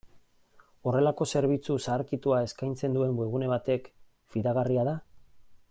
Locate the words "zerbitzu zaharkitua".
1.33-2.39